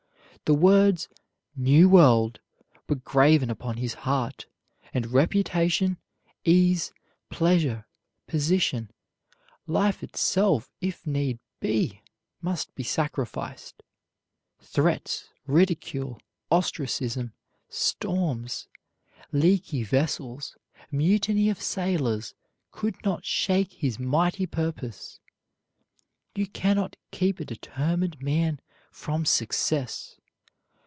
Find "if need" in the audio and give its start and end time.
10.81-11.39